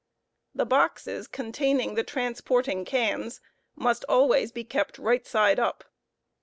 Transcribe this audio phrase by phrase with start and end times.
[0.55, 3.39] The boxes containing the transporting cans
[3.75, 5.83] must always be kept right side up.